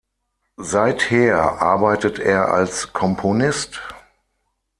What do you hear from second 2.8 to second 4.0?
Komponist.